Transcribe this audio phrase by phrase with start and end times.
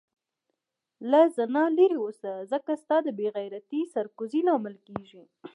[1.09, 5.23] له زنا لرې اوسه ځکه ستا د بی عزتي سر کوزي لامل کيږې